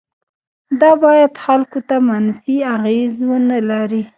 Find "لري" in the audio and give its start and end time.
3.69-4.03